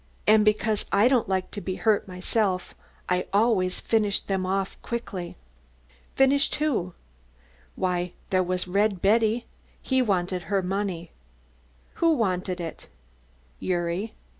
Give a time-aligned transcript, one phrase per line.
[0.25, 2.73] And because I don't like to be hurt myself
[3.07, 5.37] I always finished them off quickly."
[6.15, 6.95] "Finished who?"
[7.75, 9.45] "Why, there was Red Betty,
[9.79, 11.11] he wanted her money."
[12.01, 12.87] "Who wanted it?"
[13.61, 14.13] "Gyuri."